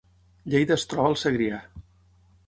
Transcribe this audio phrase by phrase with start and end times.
[0.53, 1.59] Lleida es troba al Segrià